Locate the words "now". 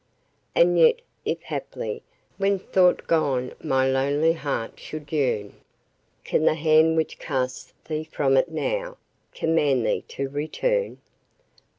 8.49-8.97